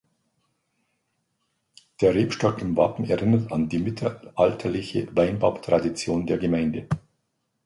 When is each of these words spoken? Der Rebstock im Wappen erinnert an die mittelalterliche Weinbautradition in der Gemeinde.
Der 2.01 2.15
Rebstock 2.15 2.59
im 2.63 2.75
Wappen 2.75 3.07
erinnert 3.07 3.51
an 3.51 3.69
die 3.69 3.77
mittelalterliche 3.77 5.15
Weinbautradition 5.15 6.21
in 6.21 6.25
der 6.25 6.39
Gemeinde. 6.39 6.87